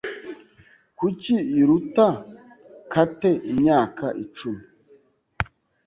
[0.97, 2.07] Kuki iruta
[2.91, 4.63] Kate imyaka icumi.